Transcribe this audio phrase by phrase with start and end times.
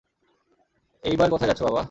[1.03, 1.79] এইবার কোথায় যাচ্ছো, বাবা?